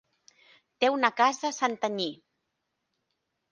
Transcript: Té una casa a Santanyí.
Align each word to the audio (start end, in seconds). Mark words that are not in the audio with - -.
Té 0.83 0.89
una 0.93 1.11
casa 1.19 1.47
a 1.51 1.55
Santanyí. 1.59 2.09